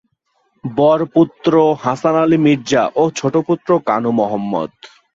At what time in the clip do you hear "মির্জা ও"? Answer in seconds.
2.45-3.03